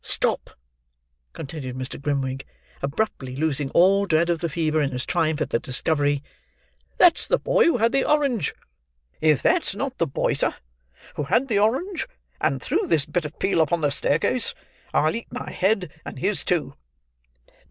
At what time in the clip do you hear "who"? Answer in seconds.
7.65-7.77, 11.17-11.25